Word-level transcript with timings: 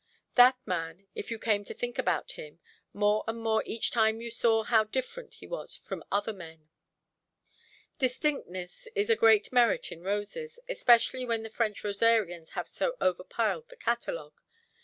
That 0.33 0.57
man, 0.65 1.05
if 1.13 1.29
you 1.29 1.37
came 1.37 1.63
to 1.65 1.75
think 1.75 1.99
about 1.99 2.31
him, 2.31 2.59
more 2.91 3.23
and 3.27 3.37
more 3.37 3.61
each 3.67 3.91
time 3.91 4.19
you 4.19 4.31
saw 4.31 4.63
how 4.63 4.83
different 4.85 5.35
he 5.35 5.45
was 5.45 5.75
from 5.75 6.03
other 6.11 6.33
men. 6.33 6.69
Distinctness 7.99 8.87
is 8.95 9.11
a 9.11 9.15
great 9.15 9.51
merit 9.53 9.91
in 9.91 10.01
roses, 10.01 10.59
especially 10.67 11.23
when 11.23 11.43
the 11.43 11.51
French 11.51 11.83
rosarians 11.83 12.53
have 12.57 12.67
so 12.67 12.95
overpiled 12.99 13.67
the 13.67 13.75
catalogue. 13.77 14.41